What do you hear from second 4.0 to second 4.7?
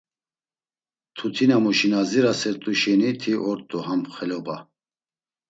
xeloba.